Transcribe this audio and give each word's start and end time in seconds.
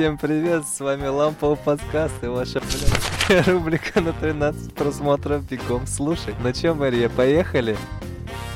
Всем 0.00 0.16
привет, 0.16 0.64
с 0.66 0.80
вами 0.80 1.08
Ламповый 1.08 1.58
подкаст 1.58 2.24
и 2.24 2.26
ваша, 2.26 2.62
блядь, 2.62 3.46
рубрика 3.46 4.00
на 4.00 4.14
13 4.14 4.72
просмотров 4.72 5.46
бегом 5.46 5.86
слушай. 5.86 6.34
Ну 6.42 6.50
чё, 6.54 6.74
Мария, 6.74 7.10
поехали? 7.10 7.76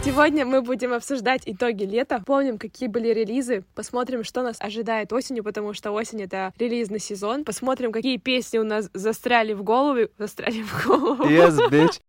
Сегодня 0.02 0.46
мы 0.46 0.62
будем 0.62 0.94
обсуждать 0.94 1.42
итоги 1.44 1.84
лета, 1.84 2.22
помним, 2.26 2.56
какие 2.56 2.88
были 2.88 3.08
релизы, 3.08 3.62
посмотрим, 3.74 4.24
что 4.24 4.42
нас 4.42 4.56
ожидает 4.58 5.12
осенью, 5.12 5.44
потому 5.44 5.74
что 5.74 5.90
осень— 5.90 6.22
это 6.24 6.54
релизный 6.58 6.98
сезон, 6.98 7.44
посмотрим, 7.44 7.92
какие 7.92 8.16
песни 8.16 8.56
у 8.56 8.64
нас 8.64 8.88
застряли 8.94 9.52
в 9.52 9.62
голове, 9.62 10.08
застряли 10.16 10.62
в 10.62 10.86
голову. 10.86 11.24
Yes, 11.24 11.58
bitch. 11.68 12.00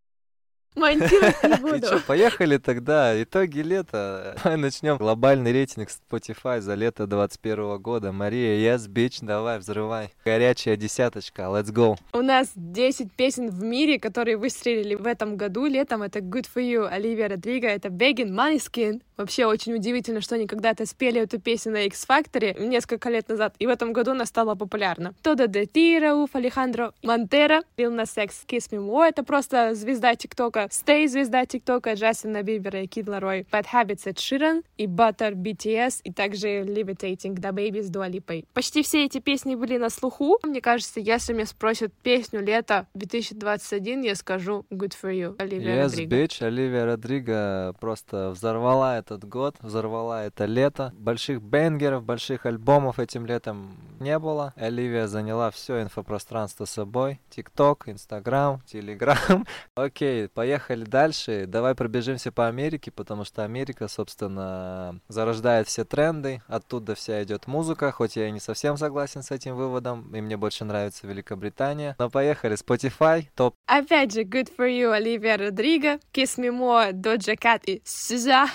Монтировать 0.75 1.43
не 1.43 1.55
буду. 1.61 1.85
что, 1.87 1.99
поехали 1.99 2.57
тогда. 2.57 3.21
Итоги 3.21 3.59
лета. 3.59 4.35
Начнем. 4.57 4.97
Глобальный 4.97 5.51
рейтинг 5.51 5.89
Spotify 5.89 6.61
за 6.61 6.73
лето 6.75 7.07
21 7.07 7.77
года. 7.79 8.11
Мария, 8.11 8.75
yes, 8.75 8.87
bitch, 8.89 9.19
давай, 9.21 9.59
взрывай. 9.59 10.09
Горячая 10.25 10.75
десяточка, 10.75 11.43
let's 11.43 11.71
go. 11.71 11.95
У 12.13 12.21
нас 12.21 12.51
10 12.55 13.11
песен 13.13 13.49
в 13.49 13.63
мире, 13.63 13.99
которые 13.99 14.37
выстрелили 14.37 14.95
в 14.95 15.07
этом 15.07 15.37
году 15.37 15.65
летом. 15.65 16.03
Это 16.03 16.19
Good 16.19 16.47
For 16.53 16.61
You, 16.61 16.87
Оливия 16.87 17.29
Родриго, 17.29 17.67
это 17.67 17.89
Begging, 17.89 18.29
Måneskin. 18.31 19.01
Вообще 19.17 19.45
очень 19.45 19.73
удивительно, 19.73 20.19
что 20.19 20.35
они 20.35 20.45
когда-то 20.45 20.85
спели 20.85 21.21
эту 21.21 21.39
песню 21.39 21.71
на 21.71 21.85
X 21.85 22.05
Factor 22.07 22.61
несколько 22.65 23.09
лет 23.09 23.29
назад, 23.29 23.55
и 23.59 23.65
в 23.65 23.69
этом 23.69 23.93
году 23.93 24.11
она 24.11 24.25
стала 24.25 24.55
популярна. 24.55 25.13
Тодо 25.23 25.47
де 25.47 25.65
Тирауф, 25.65 26.35
Алехандро 26.35 26.91
Монтера, 27.01 27.63
Lil 27.77 27.95
Nas 27.95 28.21
X, 28.21 28.43
Kiss 28.45 28.69
Me 28.71 28.79
More, 28.85 29.07
это 29.07 29.23
просто 29.23 29.73
звезда 29.73 30.15
ТикТока, 30.15 30.64
Stay 30.69 31.07
звезда 31.07 31.45
ТикТока, 31.45 31.93
Джастина 31.93 32.43
Бибера 32.43 32.81
и 32.81 32.87
Кид 32.87 33.07
Ларой, 33.07 33.45
Bad 33.51 33.65
Habits 33.71 34.09
от 34.09 34.19
Ширан 34.19 34.63
и 34.77 34.87
Butter 34.87 35.33
BTS, 35.33 36.01
и 36.03 36.11
также 36.11 36.61
Levitating 36.61 37.35
The 37.35 37.51
Baby 37.51 37.83
с 37.83 37.89
Lipой. 37.89 38.45
Почти 38.53 38.81
все 38.83 39.05
эти 39.05 39.19
песни 39.19 39.55
были 39.55 39.77
на 39.77 39.89
слуху. 39.89 40.39
Мне 40.43 40.61
кажется, 40.61 40.99
если 40.99 41.33
меня 41.33 41.45
спросят 41.45 41.93
песню 42.03 42.41
лета 42.41 42.87
2021, 42.95 44.01
я 44.01 44.15
скажу 44.15 44.65
Good 44.71 44.93
For 45.01 45.13
You, 45.13 45.35
Оливия 45.39 45.83
Yes, 45.85 45.89
Родриго. 45.91 46.15
bitch. 46.15 46.43
Оливия 46.43 46.85
Родриго 46.85 47.75
просто 47.79 48.31
взорвала 48.31 48.97
этот 48.97 49.23
год, 49.25 49.55
взорвала 49.61 50.25
это 50.25 50.45
лето. 50.45 50.91
Больших 50.97 51.41
бенгеров, 51.41 52.03
больших 52.03 52.45
альбомов 52.45 52.99
этим 52.99 53.25
летом 53.25 53.77
не 53.99 54.17
было. 54.19 54.53
Оливия 54.55 55.07
заняла 55.07 55.51
все 55.51 55.81
инфопространство 55.81 56.65
собой. 56.65 57.19
ТикТок, 57.29 57.87
Инстаграм, 57.87 58.61
Телеграм. 58.65 59.45
Окей, 59.75 60.27
поехали 60.27 60.54
дальше. 60.85 61.45
Давай 61.47 61.75
пробежимся 61.75 62.31
по 62.31 62.47
Америке, 62.47 62.91
потому 62.91 63.25
что 63.25 63.43
Америка, 63.43 63.87
собственно, 63.87 64.99
зарождает 65.07 65.67
все 65.67 65.85
тренды. 65.85 66.41
Оттуда 66.47 66.95
вся 66.95 67.23
идет 67.23 67.47
музыка, 67.47 67.91
хоть 67.91 68.15
я 68.15 68.27
и 68.27 68.31
не 68.31 68.39
совсем 68.39 68.77
согласен 68.77 69.23
с 69.23 69.31
этим 69.31 69.55
выводом, 69.55 70.15
и 70.15 70.21
мне 70.21 70.37
больше 70.37 70.65
нравится 70.65 71.07
Великобритания. 71.07 71.95
Но 71.99 72.09
поехали. 72.09 72.55
Spotify, 72.55 73.25
топ 73.35 73.55
Опять 73.65 74.13
же, 74.13 74.21
Good 74.21 74.51
For 74.57 74.69
You, 74.69 74.91
Оливия 74.91 75.37
Родриго, 75.37 75.99
Kiss 76.13 76.37
Me 76.37 76.49
More, 76.49 76.91
Doja 76.93 77.35
Cat 77.35 77.61
и 77.65 77.81
SZA, 77.83 78.47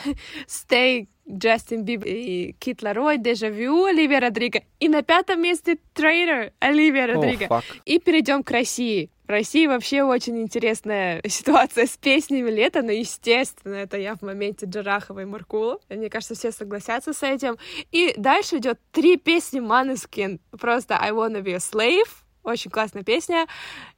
Stay, 0.47 1.09
Джастин 1.31 1.85
Бибер 1.85 2.07
и 2.07 2.53
Кит 2.59 2.83
Ларой, 2.83 3.19
Vu, 3.19 3.89
Оливия 3.89 4.21
Родриго. 4.21 4.63
И 4.79 4.89
на 4.89 5.03
пятом 5.03 5.43
месте 5.43 5.79
Traitor, 5.95 6.53
Оливия 6.59 7.07
Родриго. 7.07 7.47
fuck. 7.47 7.65
И 7.85 7.99
перейдем 7.99 8.43
к 8.43 8.51
России. 8.51 9.11
В 9.31 9.33
России 9.33 9.69
вообще 9.69 10.03
очень 10.03 10.43
интересная 10.43 11.23
ситуация 11.29 11.87
с 11.87 11.97
песнями 11.97 12.51
лета, 12.51 12.83
но, 12.83 12.91
естественно, 12.91 13.77
это 13.77 13.97
я 13.97 14.17
в 14.17 14.23
моменте 14.23 14.67
Джарахова 14.67 15.21
и 15.21 15.25
Маркула. 15.25 15.79
Мне 15.89 16.11
кажется, 16.11 16.35
все 16.35 16.51
согласятся 16.51 17.13
с 17.13 17.23
этим. 17.23 17.57
И 17.93 18.13
дальше 18.17 18.57
идет 18.57 18.81
три 18.91 19.17
песни 19.17 19.61
Måneskin. 19.61 20.41
Просто 20.59 20.99
I 21.01 21.13
Wanna 21.13 21.43
Be 21.43 21.53
Your 21.53 21.59
Slave, 21.59 22.09
очень 22.43 22.73
классная 22.73 23.05
песня. 23.05 23.47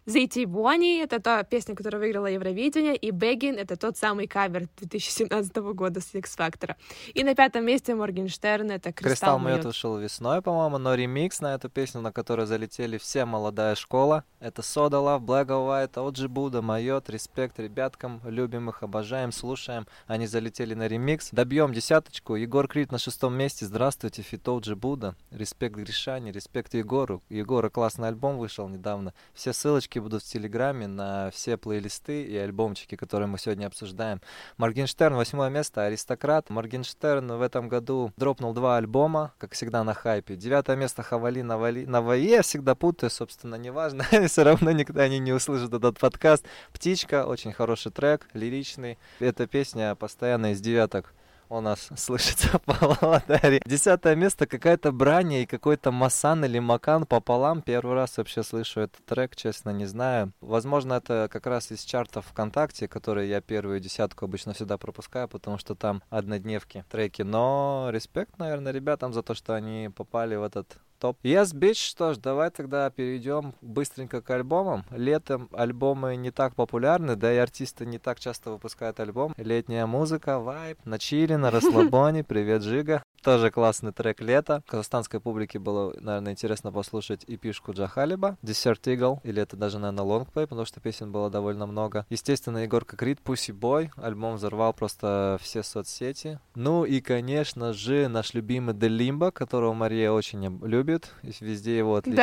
Zitti 0.07 0.47
e 0.47 0.56
buoni— 0.56 1.01
это 1.05 1.21
та 1.21 1.45
песня, 1.45 1.77
которая 1.77 2.01
выиграла 2.01 2.27
Евровидение, 2.27 2.97
и 2.97 3.13
Begging— 3.13 3.57
это 3.57 3.77
тот 3.77 3.97
самый 3.97 4.27
кавер 4.27 4.69
2017 4.79 5.57
года 5.75 6.01
с 6.01 6.13
X 6.13 6.37
Factor. 6.37 6.75
И 7.15 7.23
на 7.23 7.37
пятом 7.37 7.65
месте 7.65 7.95
Моргенштерн— 7.95 8.71
это 8.73 8.93
Cristal 8.93 9.39
Moët. 9.39 9.65
вышел 9.65 9.97
весной, 9.97 10.43
по-моему, 10.43 10.79
но 10.79 10.95
ремикс 10.95 11.41
на 11.41 11.55
эту 11.55 11.69
песню, 11.69 12.01
на 12.01 12.11
которую 12.11 12.47
залетели 12.47 12.99
все 12.99 13.25
молодая 13.25 13.77
школа. 13.77 14.25
Это 14.41 14.63
Soda 14.63 14.99
Luv, 14.99 15.21
Blago 15.21 15.69
White, 15.69 15.95
OG 15.95 16.27
Buda, 16.27 16.63
Mayot, 16.63 17.09
респект 17.09 17.61
ребяткам, 17.61 18.21
любим 18.25 18.71
их, 18.71 18.83
обожаем, 18.83 19.31
слушаем. 19.31 19.87
Они 20.09 20.27
залетели 20.27 20.75
на 20.75 20.89
ремикс. 20.89 21.29
Добьем 21.31 21.73
десяточку. 21.73 22.35
Егор 22.35 22.67
Крид 22.67 22.91
на 22.91 22.99
шестом 22.99 23.35
месте. 23.35 23.67
Здравствуйте, 23.67 24.23
feat 24.23 24.49
OG 24.49 24.75
Buda. 24.75 25.15
Респект 25.31 25.77
Гришане, 25.77 26.33
респект 26.33 26.75
Егору. 26.75 27.23
Егора 27.29 27.69
классный 27.69 28.09
альбом 28.09 28.39
вышел 28.39 28.69
недавно. 28.69 29.15
Все 29.33 29.53
ссылочки 29.53 29.92
будут 29.99 30.23
в 30.23 30.27
Телеграме 30.27 30.87
на 30.87 31.31
все 31.31 31.57
плейлисты 31.57 32.23
и 32.25 32.37
альбомчики, 32.37 32.97
которые 32.97 33.29
мы 33.29 33.39
сегодня 33.39 33.67
обсуждаем. 33.67 34.21
Моргенштерн, 34.57 35.15
восьмое 35.15 35.51
место, 35.51 35.85
Аристократ. 35.85 36.51
Моргенштерн 36.51 37.33
в 37.33 37.43
этом 37.43 37.69
году 37.69 38.13
дропнул 38.17 38.53
два 38.53 38.77
альбома, 38.77 39.33
как 39.39 39.53
всегда 39.53 39.85
на 39.85 39.95
хайпе. 39.95 40.37
Девятое 40.37 40.77
место 40.77 41.03
Хавали 41.03 41.43
Навали. 41.43 41.85
Навали, 41.85 42.29
я 42.29 42.43
всегда 42.43 42.75
путаю, 42.75 43.11
собственно, 43.11 43.57
неважно. 43.57 44.05
Все 44.29 44.43
равно 44.43 44.71
никогда 44.73 45.03
они 45.03 45.19
не 45.19 45.33
услышат 45.33 45.73
этот 45.73 45.99
подкаст. 45.99 46.45
Птичка, 46.73 47.27
очень 47.27 47.53
хороший 47.53 47.93
трек, 47.93 48.29
лиричный. 48.33 48.99
Эта 49.21 49.47
песня 49.47 49.95
постоянно 49.95 50.53
из 50.53 50.61
девяток 50.61 51.15
у 51.53 51.61
нас 51.61 51.89
слышится 51.97 52.59
по 52.65 52.75
Володаре. 52.75 53.61
Десятое 53.65 54.15
место 54.17 54.47
какая-то 54.47 54.93
браня 54.93 55.43
и 55.43 55.47
какой-то 55.47 55.93
масан 55.93 56.45
или 56.45 56.59
макан 56.59 57.07
пополам. 57.07 57.63
Первый 57.63 57.95
раз 57.95 58.17
вообще 58.17 58.43
слышу 58.43 58.81
этот 58.81 59.05
трек, 59.05 59.37
честно, 59.37 59.71
не 59.71 59.87
знаю. 59.87 60.33
Возможно, 60.41 60.95
это 60.95 61.29
как 61.31 61.47
раз 61.47 61.71
из 61.71 61.83
чартов 61.85 62.27
ВКонтакте, 62.27 62.89
которые 62.89 63.29
я 63.29 63.41
первую 63.41 63.81
десятку 63.81 64.25
обычно 64.25 64.55
всегда 64.55 64.79
пропускаю, 64.79 65.29
потому 65.29 65.59
что 65.59 65.75
там 65.75 66.03
однодневки 66.11 66.85
треки. 66.91 67.23
Но 67.23 67.89
респект, 67.91 68.39
наверное, 68.39 68.73
ребятам 68.73 69.13
за 69.13 69.23
то, 69.23 69.35
что 69.35 69.55
они 69.55 69.91
попали 69.95 70.37
в 70.37 70.43
этот 70.43 70.79
топ. 71.03 71.19
Yes, 71.25 71.53
bitch, 71.53 71.85
что 71.91 72.15
ж, 72.15 72.19
давай 72.19 72.51
тогда 72.51 72.89
перейдем 72.89 73.55
быстренько 73.61 74.23
к 74.23 74.31
альбомам. 74.31 74.85
Летом 74.93 75.49
альбомы 75.53 76.15
не 76.15 76.31
так 76.31 76.55
популярны, 76.55 77.17
да 77.17 77.33
и 77.33 77.39
артисты 77.39 77.85
не 77.85 77.99
так 77.99 78.21
часто 78.21 78.53
выпускают 78.53 79.01
альбом. 79.01 79.35
Летняя 79.37 79.87
музыка, 79.87 80.39
вайб, 80.39 80.79
на 80.85 81.01
чили, 81.01 81.35
на 81.35 81.51
расслабоне, 81.57 82.23
привет, 82.23 82.63
Жига. 82.63 83.03
Тоже 83.23 83.53
классный 83.53 83.93
трек 83.93 84.21
лета. 84.21 84.65
Казахстанской 84.67 85.21
публике 85.21 85.61
было, 85.61 85.95
наверное, 86.01 86.33
интересно 86.33 86.73
послушать 86.73 87.23
и 87.29 87.37
пишку 87.37 87.73
Джахалиба, 87.73 88.37
Desert 88.43 88.83
Eagle, 88.83 89.21
или 89.23 89.41
это 89.41 89.57
даже, 89.57 89.79
наверное, 89.79 90.05
лонгплей, 90.05 90.49
потому 90.49 90.67
что 90.67 90.81
песен 90.81 91.13
было 91.13 91.31
довольно 91.31 91.67
много. 91.67 92.05
Естественно, 92.11 92.59
Егорка 92.59 92.97
Крид, 92.97 93.21
Pussy 93.25 93.57
Boy, 93.57 93.91
альбом 93.97 94.35
взорвал 94.35 94.73
просто 94.73 95.39
все 95.41 95.63
соцсети. 95.63 96.41
Ну 96.57 96.85
и, 96.85 97.01
конечно 97.01 97.73
же, 97.73 98.09
наш 98.09 98.35
любимый 98.35 98.75
The 98.75 98.89
Limbo, 98.89 99.31
которого 99.31 99.73
Мария 99.73 100.11
очень 100.11 100.59
любит, 100.67 101.13
и 101.23 101.33
везде 101.41 101.79
его 101.79 101.97
отличит. 101.97 102.23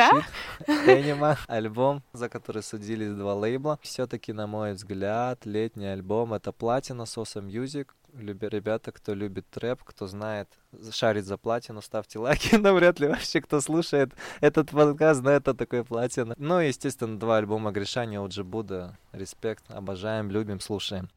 Да? 0.66 0.84
Anima, 0.86 1.38
альбом, 1.48 2.02
за 2.12 2.28
который 2.28 2.62
судились 2.62 3.12
два 3.12 3.34
лейбла. 3.34 3.78
Все-таки, 3.82 4.32
на 4.32 4.46
мой 4.46 4.74
взгляд, 4.74 5.46
летний 5.46 5.86
альбом 5.86 6.34
это 6.34 6.52
платина 6.52 7.06
Соса 7.06 7.40
Music. 7.40 7.88
Люби, 8.14 8.48
ребята, 8.48 8.92
кто 8.92 9.14
любит 9.14 9.46
трэп, 9.50 9.82
кто 9.84 10.06
знает, 10.06 10.48
шарит 10.90 11.24
за 11.24 11.36
платину, 11.36 11.80
ставьте 11.80 12.18
лайки, 12.18 12.54
но 12.56 12.74
вряд 12.74 12.98
ли 13.00 13.06
вообще 13.06 13.40
кто 13.40 13.60
слушает 13.60 14.12
этот 14.40 14.70
подкаст, 14.70 15.20
знает, 15.20 15.42
это 15.42 15.54
такое 15.54 15.84
платина. 15.84 16.34
Ну 16.36 16.60
и, 16.60 16.68
естественно, 16.68 17.18
два 17.18 17.38
альбома 17.38 17.70
Гришани, 17.70 18.16
Оджи 18.16 18.44
Буда, 18.44 18.98
респект, 19.12 19.64
обожаем, 19.68 20.30
любим, 20.30 20.60
слушаем. 20.60 21.08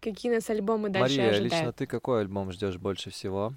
Какие 0.00 0.32
нас 0.32 0.48
альбомы 0.48 0.88
дальше 0.88 1.18
Мария, 1.18 1.30
ожидают? 1.30 1.52
лично 1.52 1.72
ты 1.72 1.86
какой 1.86 2.20
альбом 2.22 2.52
ждешь 2.52 2.78
больше 2.78 3.10
всего? 3.10 3.54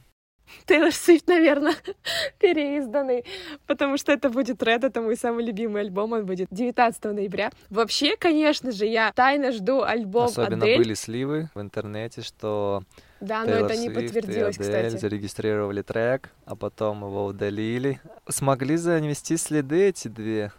Тейлор 0.66 0.92
Свифт, 0.92 1.28
наверное, 1.28 1.76
переизданный, 2.40 3.26
потому 3.68 3.98
что 3.98 4.12
это 4.12 4.30
будет 4.30 4.62
Red, 4.62 4.86
это 4.86 5.02
мой 5.02 5.18
самый 5.18 5.46
любимый 5.46 5.82
альбом, 5.82 6.14
он 6.14 6.26
будет 6.26 6.48
19 6.52 7.04
ноября. 7.06 7.52
Вообще, 7.70 8.16
конечно 8.18 8.72
же, 8.72 8.86
я 8.86 9.12
тайно 9.14 9.52
жду 9.52 9.82
альбом 9.82 10.26
Особенно 10.26 10.64
Адель. 10.64 10.78
были 10.78 10.94
сливы 10.94 11.50
в 11.54 11.62
интернете, 11.62 12.22
что 12.22 12.84
Да, 13.20 13.42
но 13.42 13.48
Тейлор 13.48 13.72
это 13.72 13.76
не 13.80 13.88
Свифт 13.88 13.98
и 13.98 14.04
подтвердилось, 14.04 14.58
Адель 14.58 14.88
кстати. 14.90 14.98
зарегистрировали 15.02 15.82
трек, 15.82 16.30
а 16.46 16.56
потом 16.56 17.00
его 17.06 17.26
удалили. 17.26 18.00
Смогли 18.28 18.78
занести 18.78 19.38
следы 19.38 19.90
эти 19.90 20.08
две? 20.08 20.52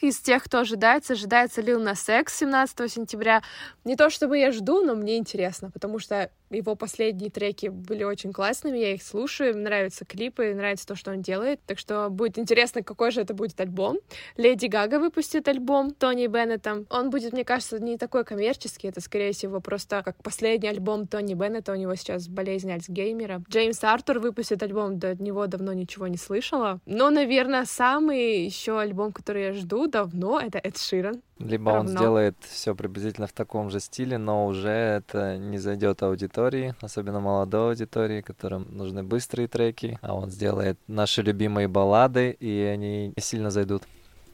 Из 0.00 0.18
тех, 0.18 0.42
кто 0.42 0.58
ожидается, 0.60 1.12
ожидается 1.12 1.60
Lil 1.60 1.80
Nas 1.80 2.20
X 2.20 2.38
17 2.38 2.90
сентября. 2.90 3.40
Не 3.84 3.94
то 3.94 4.10
чтобы 4.10 4.36
я 4.38 4.50
жду, 4.50 4.84
но 4.84 4.96
мне 4.96 5.16
интересно, 5.16 5.70
потому 5.70 6.00
что 6.00 6.28
Его 6.52 6.74
последние 6.74 7.30
треки 7.30 7.66
были 7.68 8.04
очень 8.04 8.32
классными, 8.32 8.78
я 8.78 8.94
их 8.94 9.02
слушаю, 9.02 9.56
нравятся 9.56 10.04
клипы, 10.04 10.54
нравится 10.54 10.86
то, 10.86 10.94
что 10.94 11.10
он 11.10 11.22
делает. 11.22 11.60
Так 11.66 11.78
что 11.78 12.08
будет 12.10 12.38
интересно, 12.38 12.82
какой 12.82 13.10
же 13.10 13.20
это 13.20 13.34
будет 13.34 13.60
альбом. 13.60 13.98
Леди 14.36 14.66
Гага 14.66 14.98
выпустит 14.98 15.48
альбом 15.48 15.92
Тони 15.92 16.26
Беннетом. 16.26 16.86
Он 16.90 17.10
будет, 17.10 17.32
мне 17.32 17.44
кажется, 17.44 17.78
не 17.78 17.96
такой 17.96 18.24
коммерческий, 18.24 18.88
это, 18.88 19.00
скорее 19.00 19.32
всего, 19.32 19.60
просто 19.60 20.02
как 20.02 20.22
последний 20.22 20.68
альбом 20.68 21.06
Тони 21.06 21.34
Беннета, 21.34 21.72
у 21.72 21.76
него 21.76 21.94
сейчас 21.94 22.28
болезнь 22.28 22.70
Альцгеймера. 22.70 23.42
Джеймс 23.48 23.82
Артур 23.84 24.18
выпустит 24.18 24.62
альбом, 24.62 24.98
до 24.98 25.14
него 25.22 25.46
давно 25.46 25.72
ничего 25.72 26.06
не 26.06 26.16
слышала. 26.16 26.80
Но, 26.86 27.10
наверное, 27.10 27.64
самый 27.64 28.44
еще 28.44 28.78
альбом, 28.78 29.12
который 29.12 29.44
я 29.44 29.52
жду 29.52 29.86
давно, 29.86 30.40
это 30.40 30.58
Эд 30.58 30.78
Ширан. 30.78 31.22
Либо 31.38 31.72
равно. 31.72 31.90
он 31.90 31.96
сделает 31.96 32.36
все 32.42 32.74
приблизительно 32.74 33.26
в 33.26 33.32
таком 33.32 33.70
же 33.70 33.80
стиле, 33.80 34.18
но 34.18 34.46
уже 34.46 34.68
это 34.70 35.36
не 35.38 35.58
зайдет 35.58 36.02
аудитории, 36.02 36.41
особенно 36.80 37.20
молодой 37.20 37.70
аудитории, 37.70 38.20
которым 38.20 38.66
нужны 38.70 39.02
быстрые 39.02 39.48
треки, 39.48 39.98
а 40.02 40.14
он 40.14 40.30
сделает 40.30 40.78
наши 40.86 41.22
любимые 41.22 41.68
баллады, 41.68 42.30
и 42.30 42.62
они 42.62 43.12
сильно 43.18 43.50
зайдут. 43.50 43.82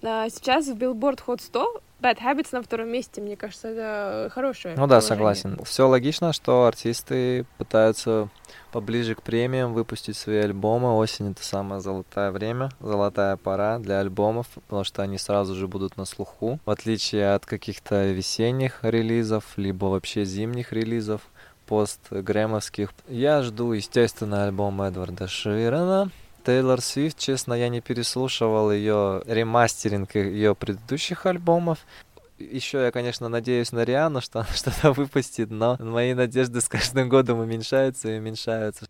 А 0.02 0.28
сейчас 0.28 0.66
в 0.68 0.76
Billboard 0.76 1.20
Hot 1.26 1.40
100 1.40 1.82
Bad 2.00 2.18
Habits 2.20 2.48
на 2.52 2.62
втором 2.62 2.88
месте, 2.88 3.20
мне 3.20 3.36
кажется, 3.36 3.68
это 3.68 4.30
хорошее. 4.32 4.76
Ну 4.76 4.86
да, 4.86 5.00
согласен. 5.00 5.58
Все 5.64 5.88
логично, 5.88 6.32
что 6.32 6.66
артисты 6.66 7.44
пытаются 7.58 8.28
поближе 8.70 9.16
к 9.16 9.22
премиям 9.22 9.74
выпустить 9.74 10.16
свои 10.16 10.38
альбомы. 10.38 10.96
Осень 10.96 11.32
это 11.32 11.42
самое 11.42 11.80
золотое 11.80 12.30
время, 12.30 12.70
золотая 12.78 13.36
пора 13.36 13.80
для 13.80 13.98
альбомов, 13.98 14.46
потому 14.54 14.84
что 14.84 15.02
они 15.02 15.18
сразу 15.18 15.56
же 15.56 15.66
будут 15.66 15.96
на 15.96 16.04
слуху. 16.04 16.60
В 16.64 16.70
отличие 16.70 17.34
от 17.34 17.46
каких-то 17.46 18.06
весенних 18.06 18.78
релизов, 18.82 19.44
либо 19.56 19.86
вообще 19.86 20.24
зимних 20.24 20.72
релизов, 20.72 21.22
пост-грэмовских. 21.68 22.90
Я 23.08 23.42
жду, 23.42 23.72
естественно, 23.72 24.44
альбом 24.44 24.80
Эдварда 24.82 25.28
Ширена. 25.28 26.10
Тейлор 26.44 26.80
Свифт, 26.80 27.18
честно, 27.18 27.52
я 27.52 27.68
не 27.68 27.82
переслушивал 27.82 28.72
ее 28.72 29.22
ремастеринг 29.26 30.14
ее 30.14 30.54
предыдущих 30.54 31.26
альбомов. 31.26 31.78
Еще 32.38 32.78
я, 32.78 32.90
конечно, 32.90 33.28
надеюсь 33.28 33.72
на 33.72 33.84
Риану, 33.84 34.20
что 34.22 34.40
она 34.40 34.48
что-то 34.54 34.92
выпустит, 34.92 35.50
но 35.50 35.76
мои 35.78 36.14
надежды 36.14 36.60
с 36.60 36.68
каждым 36.68 37.08
годом 37.08 37.40
уменьшаются 37.40 38.08
и 38.08 38.18
уменьшаются. 38.18 38.86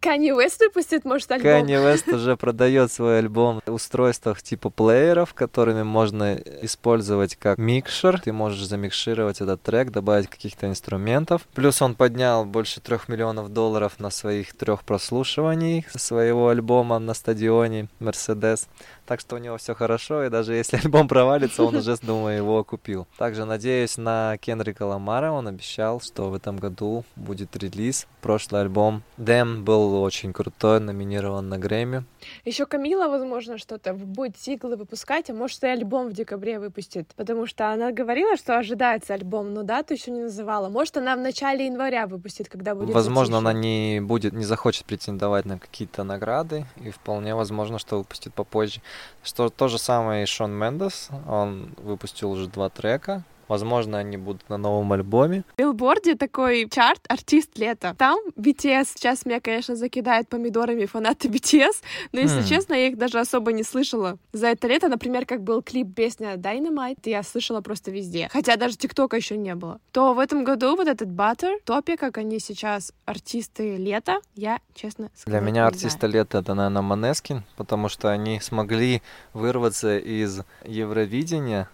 Канни 0.00 0.30
Уэст 0.30 0.60
выпустит, 0.60 1.04
может, 1.04 1.30
альбом? 1.32 1.50
Канни 1.50 1.76
Уэст 1.76 2.08
уже 2.08 2.36
продает 2.36 2.92
свой 2.92 3.18
альбом 3.18 3.60
в 3.66 3.72
устройствах 3.72 4.42
типа 4.42 4.70
плееров, 4.70 5.34
которыми 5.34 5.82
можно 5.82 6.34
использовать 6.62 7.36
как 7.36 7.58
микшер. 7.58 8.20
Ты 8.20 8.32
можешь 8.32 8.64
замикшировать 8.64 9.40
этот 9.40 9.62
трек, 9.62 9.90
добавить 9.90 10.28
каких-то 10.28 10.66
инструментов. 10.66 11.42
Плюс 11.54 11.82
он 11.82 11.94
поднял 11.94 12.44
больше 12.44 12.80
трех 12.80 13.08
миллионов 13.08 13.48
долларов 13.52 13.98
на 13.98 14.10
своих 14.10 14.54
трех 14.54 14.84
прослушиваний 14.84 15.86
своего 15.94 16.48
альбома 16.48 16.98
на 16.98 17.14
стадионе 17.14 17.88
Мерседес. 17.98 18.68
Так 19.06 19.20
что 19.20 19.36
у 19.36 19.38
него 19.38 19.56
все 19.56 19.74
хорошо, 19.74 20.24
и 20.24 20.28
даже 20.28 20.54
если 20.54 20.76
альбом 20.84 21.08
провалится, 21.08 21.62
он 21.62 21.74
уже, 21.76 21.96
думаю, 22.02 22.36
его 22.36 22.62
купил. 22.62 23.08
Также 23.16 23.46
надеюсь 23.46 23.96
на 23.96 24.36
Кенрика 24.36 24.82
Ламара. 24.82 25.32
Он 25.32 25.48
обещал, 25.48 26.00
что 26.00 26.28
в 26.28 26.34
этом 26.34 26.58
году 26.58 27.04
будет 27.16 27.56
релиз. 27.56 28.06
Прошлый 28.20 28.60
альбом 28.60 29.02
Дэм 29.16 29.64
был 29.64 29.77
очень 29.78 30.32
крутой, 30.32 30.80
номинирован 30.80 31.48
на 31.48 31.58
Грэмми. 31.58 32.04
Еще 32.44 32.66
Камила, 32.66 33.08
возможно, 33.08 33.58
что-то 33.58 33.94
будет 33.94 34.36
сиглы 34.38 34.76
выпускать, 34.76 35.30
а 35.30 35.34
может 35.34 35.62
и 35.64 35.66
альбом 35.66 36.08
в 36.08 36.12
декабре 36.12 36.58
выпустит. 36.58 37.08
Потому 37.16 37.46
что 37.46 37.70
она 37.72 37.92
говорила, 37.92 38.36
что 38.36 38.58
ожидается 38.58 39.14
альбом, 39.14 39.54
но 39.54 39.62
дату 39.62 39.94
еще 39.94 40.10
не 40.10 40.20
называла. 40.20 40.68
Может, 40.68 40.96
она 40.96 41.16
в 41.16 41.20
начале 41.20 41.66
января 41.66 42.06
выпустит, 42.06 42.48
когда 42.48 42.74
будет 42.74 42.94
Возможно, 42.94 43.38
она 43.38 43.52
не 43.52 44.00
будет, 44.00 44.32
не 44.32 44.44
захочет 44.44 44.84
претендовать 44.84 45.44
на 45.44 45.58
какие-то 45.58 46.04
награды, 46.04 46.66
и 46.76 46.90
вполне 46.90 47.34
возможно, 47.34 47.78
что 47.78 47.98
выпустит 47.98 48.34
попозже. 48.34 48.80
Что 49.22 49.48
то 49.48 49.68
же 49.68 49.78
самое 49.78 50.24
и 50.24 50.26
Шон 50.26 50.52
Мендес. 50.52 51.08
Он 51.28 51.74
выпустил 51.78 52.30
уже 52.30 52.48
два 52.48 52.68
трека. 52.68 53.24
Возможно, 53.48 53.98
они 53.98 54.16
будут 54.16 54.48
на 54.48 54.56
новом 54.56 54.92
альбоме. 54.92 55.44
В 55.54 55.58
Билборде 55.58 56.14
такой 56.14 56.68
чарт 56.70 57.04
«Артист 57.08 57.58
лета». 57.58 57.94
Там 57.98 58.18
BTS 58.36 58.88
сейчас 58.94 59.24
меня, 59.24 59.40
конечно, 59.40 59.76
закидает 59.76 60.28
помидорами 60.28 60.86
фанаты 60.86 61.28
BTS, 61.28 61.82
но, 62.12 62.20
если 62.20 62.42
mm. 62.42 62.48
честно, 62.48 62.74
я 62.74 62.88
их 62.88 62.98
даже 62.98 63.18
особо 63.18 63.52
не 63.52 63.62
слышала. 63.62 64.18
За 64.32 64.48
это 64.48 64.68
лето, 64.68 64.88
например, 64.88 65.26
как 65.26 65.42
был 65.42 65.62
клип 65.62 65.94
песня 65.94 66.34
Dynamite, 66.34 67.00
я 67.04 67.22
слышала 67.22 67.60
просто 67.60 67.90
везде. 67.90 68.28
Хотя 68.32 68.56
даже 68.56 68.76
ТикТока 68.76 69.16
еще 69.16 69.36
не 69.36 69.54
было. 69.54 69.80
То 69.92 70.14
в 70.14 70.18
этом 70.18 70.44
году 70.44 70.76
вот 70.76 70.88
этот 70.88 71.08
Butter, 71.08 71.58
топе, 71.64 71.96
как 71.96 72.18
они 72.18 72.38
сейчас 72.40 72.92
артисты 73.04 73.76
лета, 73.76 74.20
я, 74.34 74.60
честно, 74.74 75.10
Для 75.26 75.40
меня 75.40 75.66
артисты 75.66 76.06
лета 76.06 76.38
это, 76.38 76.54
наверное, 76.54 76.82
Манескин, 76.82 77.44
потому 77.56 77.88
что 77.88 78.10
они 78.10 78.40
смогли 78.40 79.02
вырваться 79.32 79.98
из 79.98 80.40
Евровидения, 80.64 81.68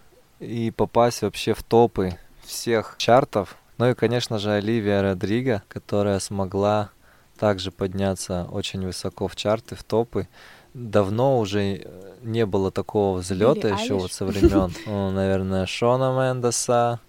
и 0.45 0.71
попасть 0.71 1.21
вообще 1.21 1.53
в 1.53 1.63
топы 1.63 2.17
всех 2.43 2.95
чартов. 2.97 3.57
Ну 3.77 3.89
и, 3.89 3.93
конечно 3.93 4.39
же, 4.39 4.51
Оливия 4.51 5.01
Родриго, 5.01 5.63
которая 5.67 6.19
смогла 6.19 6.91
также 7.37 7.71
подняться 7.71 8.47
очень 8.51 8.85
высоко 8.85 9.27
в 9.27 9.35
чарты, 9.35 9.75
в 9.75 9.83
топы. 9.83 10.27
Давно 10.73 11.39
уже 11.39 11.87
не 12.21 12.45
было 12.45 12.71
такого 12.71 13.19
взлета 13.19 13.69
еще 13.69 13.95
вот 13.95 14.11
со 14.11 14.25
времен, 14.25 14.73
ну, 14.85 15.11
наверное, 15.11 15.65
Шона 15.65 16.13
Мендеса, 16.17 16.99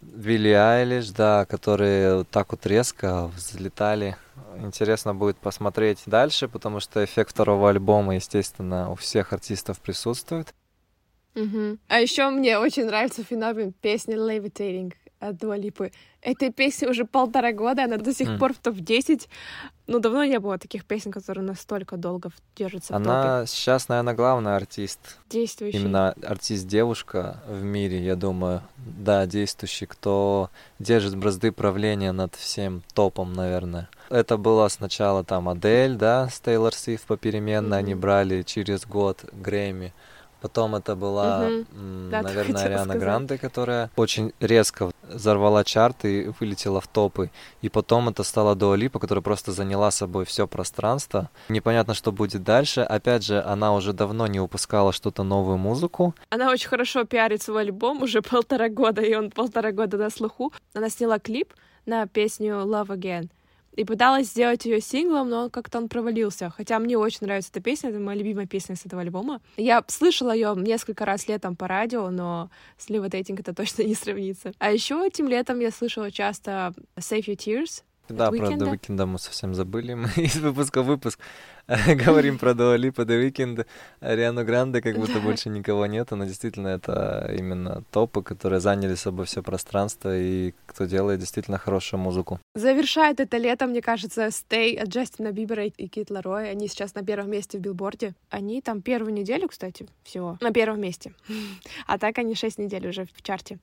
Вилли 0.00 0.50
Айлиш, 0.50 1.10
да, 1.10 1.44
которые 1.44 2.24
так 2.24 2.52
вот 2.52 2.66
резко 2.66 3.30
взлетали. 3.34 4.16
Интересно 4.58 5.14
будет 5.14 5.36
посмотреть 5.36 6.02
дальше, 6.06 6.48
потому 6.48 6.80
что 6.80 7.04
эффект 7.04 7.30
второго 7.30 7.70
альбома, 7.70 8.14
естественно, 8.14 8.90
у 8.90 8.94
всех 8.94 9.32
артистов 9.32 9.80
присутствует. 9.80 10.54
Угу. 11.36 11.78
А 11.88 12.00
еще 12.00 12.28
мне 12.30 12.58
очень 12.58 12.86
нравится 12.86 13.22
феномен 13.22 13.72
песни 13.72 14.16
Levitating 14.16 14.92
от 15.20 15.38
Дуалипы. 15.38 15.92
Этой 16.22 16.50
песне 16.50 16.88
уже 16.88 17.04
полтора 17.04 17.52
года, 17.52 17.84
она 17.84 17.98
до 17.98 18.12
сих 18.12 18.28
mm. 18.28 18.38
пор 18.38 18.52
в 18.52 18.58
топ-10. 18.58 19.28
Ну, 19.86 20.00
давно 20.00 20.24
не 20.24 20.38
было 20.40 20.58
таких 20.58 20.84
песен, 20.84 21.12
которые 21.12 21.44
настолько 21.44 21.96
долго 21.96 22.30
держатся 22.56 22.96
она 22.96 23.04
в 23.04 23.40
топе. 23.40 23.46
сейчас, 23.46 23.88
наверное, 23.88 24.14
главный 24.14 24.56
артист. 24.56 24.98
Действующий. 25.30 25.78
Именно 25.78 26.12
артист-девушка 26.22 27.40
в 27.46 27.62
мире, 27.62 28.04
я 28.04 28.16
думаю. 28.16 28.62
Да, 28.76 29.26
действующий, 29.26 29.86
кто 29.86 30.50
держит 30.80 31.16
бразды 31.16 31.52
правления 31.52 32.12
над 32.12 32.34
всем 32.34 32.82
топом, 32.92 33.32
наверное. 33.32 33.88
Это 34.10 34.36
было 34.36 34.66
сначала 34.68 35.22
там 35.22 35.48
Адель, 35.48 35.94
да, 35.94 36.28
с 36.28 36.40
Тейлор 36.40 36.74
Свифт 36.74 37.06
попеременно, 37.06 37.74
mm-hmm. 37.74 37.78
они 37.78 37.94
брали 37.94 38.42
через 38.42 38.84
год 38.84 39.24
Грэмми. 39.32 39.92
Потом 40.46 40.76
это 40.76 40.94
была, 40.94 41.48
угу. 41.48 41.66
да, 42.08 42.22
наверное, 42.22 42.62
Ариана 42.62 42.94
Гранде, 42.94 43.36
которая 43.36 43.90
очень 43.96 44.32
резко 44.38 44.92
взорвала 45.02 45.64
чарты 45.64 46.22
и 46.22 46.32
вылетела 46.38 46.80
в 46.80 46.86
топы. 46.86 47.30
И 47.62 47.68
потом 47.68 48.08
это 48.08 48.22
стала 48.22 48.54
Дуалипа, 48.54 49.00
которая 49.00 49.22
просто 49.22 49.50
заняла 49.50 49.90
собой 49.90 50.24
все 50.24 50.46
пространство. 50.46 51.30
Непонятно, 51.48 51.94
что 51.94 52.12
будет 52.12 52.44
дальше. 52.44 52.82
Опять 52.82 53.24
же, 53.24 53.42
она 53.42 53.74
уже 53.74 53.92
давно 53.92 54.28
не 54.28 54.38
выпускала 54.38 54.92
что-то 54.92 55.24
новую 55.24 55.58
музыку. 55.58 56.14
Она 56.30 56.52
очень 56.52 56.68
хорошо 56.68 57.02
пиарит 57.02 57.42
свой 57.42 57.62
альбом 57.62 58.02
уже 58.02 58.22
полтора 58.30 58.68
года, 58.68 59.02
и 59.02 59.16
он 59.16 59.32
полтора 59.32 59.72
года 59.72 59.96
на 59.96 60.10
слуху. 60.10 60.52
Она 60.74 60.90
сняла 60.90 61.18
клип 61.18 61.52
на 61.86 62.06
песню 62.06 62.58
Love 62.58 62.88
Again 62.88 63.30
и 63.76 63.84
пыталась 63.84 64.28
сделать 64.28 64.64
ее 64.64 64.80
синглом, 64.80 65.28
но 65.28 65.50
как-то 65.50 65.78
он 65.78 65.88
провалился. 65.88 66.50
Хотя 66.50 66.78
мне 66.78 66.98
очень 66.98 67.18
нравится 67.22 67.50
эта 67.52 67.60
песня, 67.60 67.90
это 67.90 67.98
моя 67.98 68.18
любимая 68.18 68.46
песня 68.46 68.74
с 68.74 68.84
этого 68.84 69.02
альбома. 69.02 69.40
Я 69.56 69.84
слышала 69.86 70.34
ее 70.34 70.54
несколько 70.56 71.04
раз 71.04 71.28
летом 71.28 71.54
по 71.56 71.68
радио, 71.68 72.10
но 72.10 72.50
с 72.78 72.88
Levitating 72.88 73.38
это 73.38 73.54
точно 73.54 73.82
не 73.82 73.94
сравнится. 73.94 74.52
А 74.58 74.72
еще 74.72 75.06
этим 75.06 75.28
летом 75.28 75.60
я 75.60 75.70
слышала 75.70 76.10
часто 76.10 76.74
Save 76.96 77.26
Your 77.26 77.36
Tears, 77.36 77.82
да, 78.08 78.30
про 78.30 78.36
The 78.36 78.78
Weeknd 78.78 79.06
мы 79.06 79.18
совсем 79.18 79.54
забыли. 79.54 79.94
Мы 79.94 80.08
из 80.16 80.36
выпуска 80.36 80.82
в 80.82 80.86
выпуск 80.86 81.18
говорим 82.06 82.38
про 82.38 82.54
Дуа 82.54 82.76
Липа, 82.76 83.02
The 83.02 83.28
Weeknd, 83.28 83.66
Ариану 84.00 84.44
Гранде, 84.44 84.80
как 84.80 84.96
будто 84.96 85.18
больше 85.18 85.48
никого 85.48 85.86
нет. 85.86 86.12
Но 86.12 86.24
действительно 86.24 86.68
это 86.68 87.34
именно 87.36 87.82
топы, 87.90 88.22
которые 88.22 88.60
заняли 88.60 88.94
собой 88.94 89.26
все 89.26 89.42
пространство 89.42 90.16
и 90.16 90.54
кто 90.66 90.84
делает 90.84 91.18
действительно 91.18 91.58
хорошую 91.58 92.00
музыку. 92.00 92.38
Завершает 92.54 93.18
это 93.18 93.36
лето, 93.36 93.66
мне 93.66 93.82
кажется, 93.82 94.28
Stay 94.28 94.76
от 94.76 94.88
Джастина 94.88 95.32
Бибера 95.32 95.64
и 95.64 95.88
Кит 95.88 96.10
Ларой. 96.10 96.50
Они 96.50 96.68
сейчас 96.68 96.94
на 96.94 97.04
первом 97.04 97.30
месте 97.30 97.58
в 97.58 97.60
билборде. 97.60 98.14
Они 98.30 98.62
там 98.62 98.80
первую 98.80 99.12
неделю, 99.12 99.48
кстати, 99.48 99.88
всего 100.04 100.38
на 100.40 100.52
первом 100.52 100.80
месте. 100.80 101.12
А 101.86 101.98
так 101.98 102.18
они 102.18 102.34
шесть 102.34 102.58
недель 102.58 102.88
уже 102.88 103.06
в 103.06 103.22
чарте. 103.22 103.58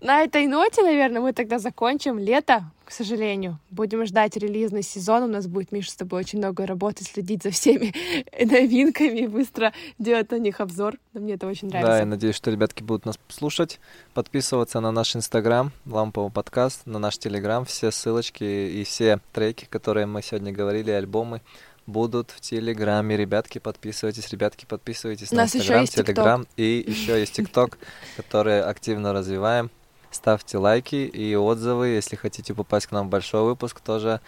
На 0.00 0.22
этой 0.22 0.46
ноте, 0.46 0.82
наверное, 0.82 1.20
мы 1.20 1.32
тогда 1.32 1.58
закончим 1.58 2.18
лето, 2.18 2.70
к 2.84 2.90
сожалению. 2.90 3.58
Будем 3.70 4.06
ждать 4.06 4.36
релизный 4.36 4.82
сезон. 4.82 5.24
У 5.24 5.26
нас 5.26 5.46
будет, 5.46 5.72
Миша, 5.72 5.90
с 5.90 5.96
тобой 5.96 6.20
очень 6.20 6.38
много 6.38 6.66
работы, 6.66 7.04
следить 7.04 7.42
делиться 7.46 7.50
всеми 7.50 7.92
новинками, 8.44 9.26
быстро 9.26 9.72
делать 9.98 10.30
на 10.30 10.38
них 10.38 10.60
обзор. 10.60 10.96
Но 11.12 11.20
мне 11.20 11.34
это 11.34 11.46
очень 11.46 11.68
нравится. 11.68 11.92
Да, 11.92 11.98
я 11.98 12.06
надеюсь, 12.06 12.36
что 12.36 12.50
ребятки 12.50 12.82
будут 12.82 13.06
нас 13.06 13.18
слушать, 13.28 13.80
подписываться 14.14 14.80
на 14.80 14.90
наш 14.92 15.16
инстаграм, 15.16 15.72
ламповый 15.86 16.30
подкаст, 16.30 16.82
на 16.86 16.98
наш 16.98 17.18
телеграм, 17.18 17.64
все 17.64 17.90
ссылочки 17.90 18.44
и 18.44 18.84
все 18.84 19.20
треки, 19.32 19.66
которые 19.66 20.06
мы 20.06 20.22
сегодня 20.22 20.52
говорили, 20.52 20.90
альбомы, 20.90 21.42
будут 21.86 22.32
в 22.32 22.40
Телеграме. 22.40 23.16
Ребятки, 23.16 23.58
подписывайтесь, 23.58 24.28
ребятки, 24.30 24.66
подписывайтесь 24.66 25.30
на 25.30 25.44
Инстаграм, 25.44 25.86
Телеграм. 25.86 26.46
И 26.56 26.84
еще 26.86 27.18
есть 27.18 27.34
ТикТок, 27.34 27.78
который 28.16 28.60
активно 28.62 29.12
развиваем. 29.12 29.70
Ставьте 30.10 30.56
лайки 30.58 30.96
и 30.96 31.36
отзывы. 31.36 31.88
Если 31.88 32.16
хотите 32.16 32.54
попасть 32.54 32.86
к 32.86 32.92
нам 32.92 33.06
в 33.06 33.10
большой 33.10 33.42
выпуск, 33.42 33.80
тоже 33.80 34.20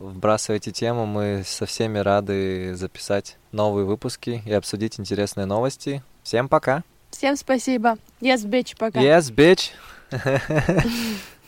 вбрасывайте 0.00 0.72
тему. 0.72 1.06
Мы 1.06 1.42
со 1.46 1.66
всеми 1.66 1.98
рады 1.98 2.74
записать 2.74 3.36
новые 3.52 3.84
выпуски 3.84 4.42
и 4.44 4.52
обсудить 4.52 4.98
интересные 4.98 5.46
новости. 5.46 6.02
Всем 6.22 6.48
пока! 6.48 6.82
Всем 7.10 7.36
спасибо. 7.36 7.98
Yes, 8.20 8.46
bitch, 8.46 8.76
пока. 8.78 9.00
Yes, 9.00 9.32
bitch! 9.32 9.70